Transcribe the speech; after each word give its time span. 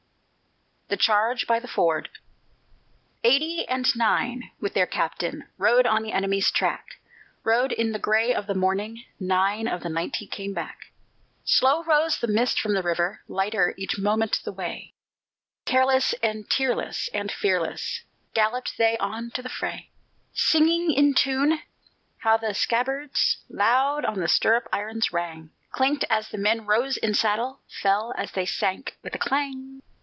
THE 0.89 0.97
CHARGE 0.97 1.47
BY 1.47 1.59
THE 1.61 1.67
FORD 1.69 2.09
Eighty 3.23 3.65
and 3.69 3.95
nine 3.95 4.51
with 4.59 4.73
their 4.73 4.85
captain 4.85 5.45
Rode 5.57 5.85
on 5.85 6.03
the 6.03 6.11
enemy's 6.11 6.51
track, 6.51 6.99
Rode 7.45 7.71
in 7.71 7.93
the 7.93 7.97
gray 7.97 8.33
of 8.33 8.45
the 8.45 8.53
morning: 8.53 9.05
Nine 9.17 9.69
of 9.69 9.83
the 9.83 9.89
ninety 9.89 10.27
came 10.27 10.53
back. 10.53 10.91
Slow 11.45 11.81
rose 11.83 12.19
the 12.19 12.27
mist 12.27 12.59
from 12.59 12.73
the 12.73 12.83
river, 12.83 13.21
Lighter 13.29 13.73
each 13.77 13.97
moment 13.97 14.41
the 14.43 14.51
way: 14.51 14.91
Careless 15.63 16.11
and 16.21 16.49
tearless 16.49 17.07
and 17.13 17.31
fearless 17.31 18.03
Galloped 18.33 18.77
they 18.77 18.97
on 18.97 19.31
to 19.35 19.41
the 19.41 19.47
fray. 19.47 19.91
Singing 20.33 20.91
in 20.91 21.13
tune, 21.13 21.61
how 22.17 22.35
the 22.35 22.53
scabbards 22.53 23.37
Loud 23.47 24.03
on 24.03 24.19
the 24.19 24.27
stirrup 24.27 24.67
irons 24.73 25.13
rang, 25.13 25.51
Clinked 25.71 26.03
as 26.09 26.27
the 26.27 26.37
men 26.37 26.65
rose 26.65 26.97
in 26.97 27.13
saddle, 27.13 27.61
Fell 27.81 28.13
as 28.17 28.33
they 28.33 28.45
sank 28.45 28.97
with 29.01 29.15
a 29.15 29.19
clang. 29.19 29.81